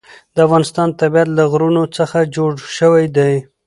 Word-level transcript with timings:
د 0.35 0.37
افغانستان 0.47 0.87
طبیعت 1.01 1.29
له 1.37 1.43
غرونه 1.51 1.81
څخه 1.97 2.19
جوړ 2.35 2.51
شوی 2.77 3.05
دی. 3.17 3.33